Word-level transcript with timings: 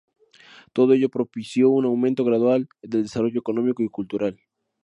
Todo 0.73 0.93
ello 0.95 1.09
propició 1.15 1.69
un 1.69 1.85
aumento 1.85 2.23
gradual 2.23 2.67
del 2.81 3.03
desarrollo 3.03 3.39
económico 3.39 3.83
y 3.83 3.87
cultural. 3.89 4.39